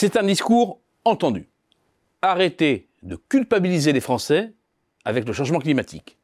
[0.00, 1.48] C'est un discours entendu.
[2.22, 4.52] Arrêtez de culpabiliser les Français
[5.04, 6.18] avec le changement climatique,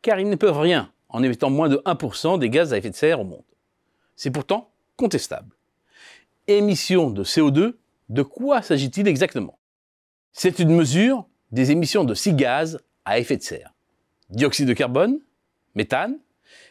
[0.00, 2.94] car ils ne peuvent rien en émettant moins de 1% des gaz à effet de
[2.94, 3.44] serre au monde.
[4.16, 5.54] C'est pourtant contestable.
[6.46, 7.74] Émissions de CO2,
[8.08, 9.58] de quoi s'agit-il exactement?
[10.32, 13.74] C'est une mesure des émissions de six gaz à effet de serre.
[14.30, 15.20] Dioxyde de carbone,
[15.74, 16.18] méthane,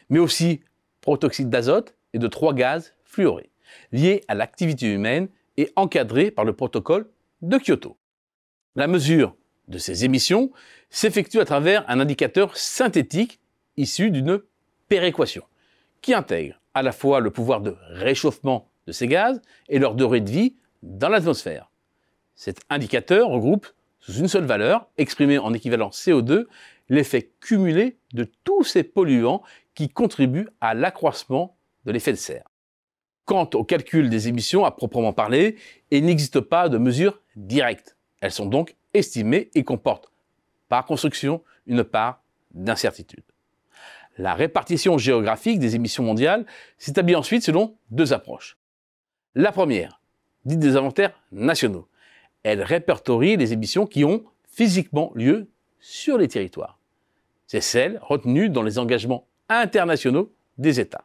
[0.08, 0.62] mais aussi
[1.00, 3.52] protoxyde d'azote et de trois gaz fluorés,
[3.92, 5.28] liés à l'activité humaine
[5.60, 7.06] et encadrés par le protocole
[7.42, 7.98] de Kyoto.
[8.76, 9.36] La mesure
[9.68, 10.50] de ces émissions
[10.88, 13.40] s'effectue à travers un indicateur synthétique
[13.76, 14.40] issu d'une
[14.88, 15.44] péréquation,
[16.00, 20.20] qui intègre à la fois le pouvoir de réchauffement de ces gaz et leur durée
[20.20, 21.70] de vie dans l'atmosphère.
[22.34, 23.66] Cet indicateur regroupe
[23.98, 26.46] sous une seule valeur, exprimée en équivalent CO2,
[26.88, 29.42] l'effet cumulé de tous ces polluants
[29.74, 32.49] qui contribuent à l'accroissement de l'effet de serre.
[33.24, 35.56] Quant au calcul des émissions à proprement parler,
[35.90, 37.96] il n'existe pas de mesure directe.
[38.20, 40.10] Elles sont donc estimées et comportent,
[40.68, 43.22] par construction, une part d'incertitude.
[44.18, 46.44] La répartition géographique des émissions mondiales
[46.76, 48.58] s'établit ensuite selon deux approches.
[49.34, 50.00] La première,
[50.44, 51.88] dite des inventaires nationaux.
[52.42, 55.48] Elle répertorie les émissions qui ont physiquement lieu
[55.78, 56.78] sur les territoires.
[57.46, 61.04] C'est celle retenue dans les engagements internationaux des États.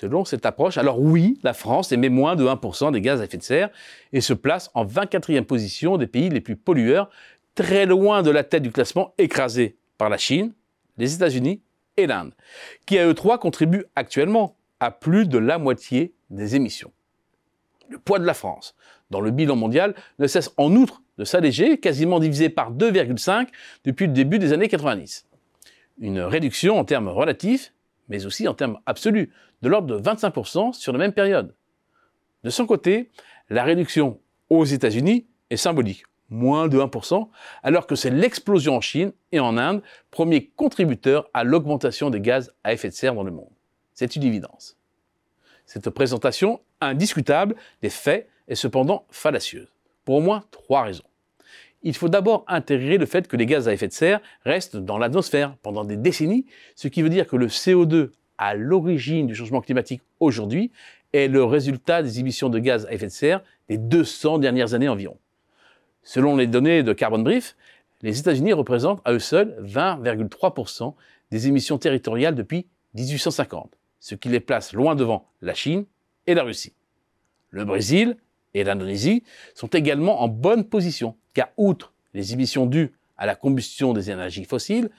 [0.00, 3.36] Selon cette approche, alors oui, la France émet moins de 1% des gaz à effet
[3.36, 3.68] de serre
[4.12, 7.10] et se place en 24e position des pays les plus pollueurs,
[7.56, 10.52] très loin de la tête du classement écrasé par la Chine,
[10.98, 11.62] les États-Unis
[11.96, 12.32] et l'Inde,
[12.86, 16.92] qui à eux trois contribuent actuellement à plus de la moitié des émissions.
[17.88, 18.76] Le poids de la France
[19.10, 23.48] dans le bilan mondial ne cesse en outre de s'alléger, quasiment divisé par 2,5
[23.84, 25.26] depuis le début des années 90.
[25.98, 27.72] Une réduction en termes relatifs,
[28.08, 31.54] mais aussi en termes absolus, de l'ordre de 25% sur la même période.
[32.44, 33.10] De son côté,
[33.50, 37.28] la réduction aux États-Unis est symbolique, moins de 1%,
[37.62, 42.52] alors que c'est l'explosion en Chine et en Inde, premier contributeur à l'augmentation des gaz
[42.64, 43.50] à effet de serre dans le monde.
[43.94, 44.76] C'est une évidence.
[45.66, 49.72] Cette présentation indiscutable des faits est cependant fallacieuse,
[50.04, 51.07] pour au moins trois raisons.
[51.82, 54.98] Il faut d'abord intégrer le fait que les gaz à effet de serre restent dans
[54.98, 59.60] l'atmosphère pendant des décennies, ce qui veut dire que le CO2 à l'origine du changement
[59.60, 60.70] climatique aujourd'hui
[61.12, 64.88] est le résultat des émissions de gaz à effet de serre des 200 dernières années
[64.88, 65.18] environ.
[66.02, 67.56] Selon les données de Carbon Brief,
[68.02, 70.94] les États-Unis représentent à eux seuls 20,3%
[71.30, 75.84] des émissions territoriales depuis 1850, ce qui les place loin devant la Chine
[76.26, 76.72] et la Russie.
[77.50, 78.16] Le Brésil
[78.54, 83.92] et l'Indonésie sont également en bonne position, car outre les émissions dues à la combustion
[83.92, 84.90] des énergies fossiles,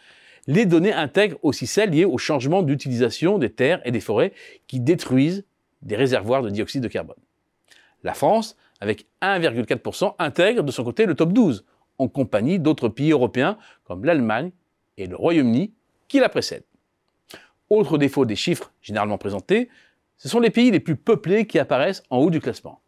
[0.47, 4.33] les données intègrent aussi celles liées au changement d'utilisation des terres et des forêts
[4.67, 5.45] qui détruisent
[5.81, 7.17] des réservoirs de dioxyde de carbone.
[8.03, 11.65] La France, avec 1,4%, intègre de son côté le top 12,
[11.97, 14.51] en compagnie d'autres pays européens comme l'Allemagne
[14.97, 15.73] et le Royaume-Uni
[16.07, 16.63] qui la précèdent.
[17.69, 19.69] Autre défaut des chiffres généralement présentés,
[20.17, 22.81] ce sont les pays les plus peuplés qui apparaissent en haut du classement.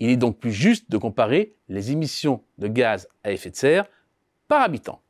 [0.00, 3.86] Il est donc plus juste de comparer les émissions de gaz à effet de serre
[4.48, 5.00] par habitant.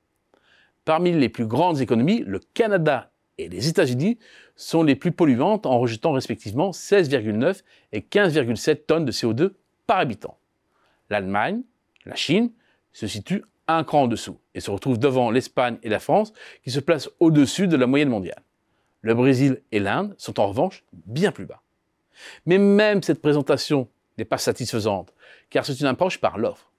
[0.84, 4.18] Parmi les plus grandes économies, le Canada et les États-Unis
[4.54, 9.52] sont les plus polluantes en rejetant respectivement 16,9 et 15,7 tonnes de CO2
[9.86, 10.38] par habitant.
[11.10, 11.62] L'Allemagne,
[12.04, 12.50] la Chine
[12.92, 16.32] se situent un cran en dessous et se retrouvent devant l'Espagne et la France
[16.62, 18.42] qui se placent au-dessus de la moyenne mondiale.
[19.00, 21.62] Le Brésil et l'Inde sont en revanche bien plus bas.
[22.46, 23.88] Mais même cette présentation
[24.18, 25.12] n'est pas satisfaisante,
[25.50, 26.70] car c'est une approche par l'offre.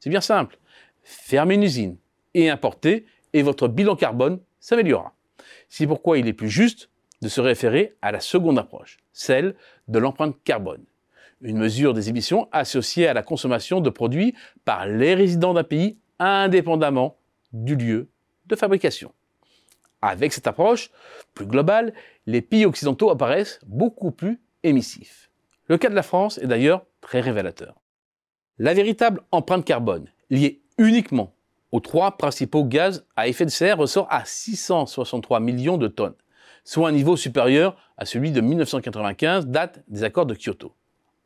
[0.00, 0.58] C'est bien simple.
[1.02, 1.96] Fermez une usine
[2.34, 5.14] et importez, et votre bilan carbone s'améliorera.
[5.68, 6.90] C'est pourquoi il est plus juste
[7.22, 9.54] de se référer à la seconde approche, celle
[9.88, 10.84] de l'empreinte carbone.
[11.40, 15.98] Une mesure des émissions associée à la consommation de produits par les résidents d'un pays
[16.18, 17.16] indépendamment
[17.52, 18.08] du lieu
[18.46, 19.12] de fabrication.
[20.02, 20.90] Avec cette approche
[21.34, 21.94] plus globale,
[22.26, 25.30] les pays occidentaux apparaissent beaucoup plus émissifs.
[25.72, 27.80] Le cas de la France est d'ailleurs très révélateur.
[28.58, 31.32] La véritable empreinte carbone, liée uniquement
[31.70, 36.12] aux trois principaux gaz à effet de serre, ressort à 663 millions de tonnes,
[36.62, 40.74] soit un niveau supérieur à celui de 1995, date des accords de Kyoto.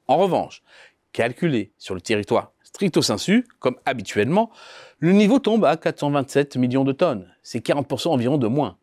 [0.07, 0.63] En revanche,
[1.11, 4.53] calculé sur le territoire stricto sensu, comme habituellement,
[5.01, 7.35] le niveau tombe à 427 millions de tonnes.
[7.43, 8.79] C'est 40% environ de moins.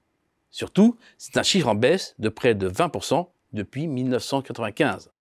[0.51, 5.12] Surtout, c'est un chiffre en baisse de près de 20% depuis 1995.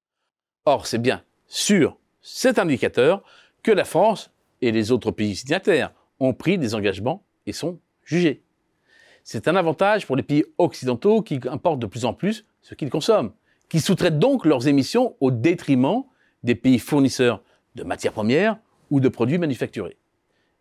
[0.64, 3.22] Or, c'est bien sur cet indicateur
[3.62, 4.30] que la France
[4.60, 8.42] et les autres pays signataires ont pris des engagements et sont jugés.
[9.24, 12.90] C'est un avantage pour les pays occidentaux qui importent de plus en plus ce qu'ils
[12.90, 13.32] consomment,
[13.68, 16.04] qui sous-traitent donc leurs émissions au détriment
[16.42, 17.42] des pays fournisseurs
[17.74, 18.58] de matières premières
[18.90, 19.96] ou de produits manufacturés.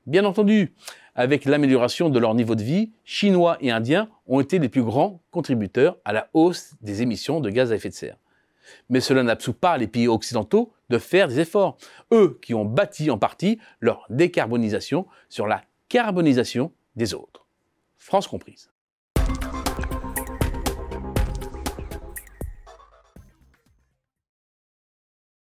[0.07, 0.73] Bien entendu,
[1.13, 5.21] avec l'amélioration de leur niveau de vie, Chinois et Indiens ont été les plus grands
[5.29, 8.17] contributeurs à la hausse des émissions de gaz à effet de serre.
[8.89, 11.77] Mais cela n'absout pas les pays occidentaux de faire des efforts,
[12.11, 17.45] eux qui ont bâti en partie leur décarbonisation sur la carbonisation des autres.
[17.97, 18.71] France comprise.